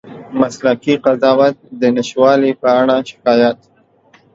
[0.39, 3.59] مسلکي قضاوت د نشتوالي په اړه شکایت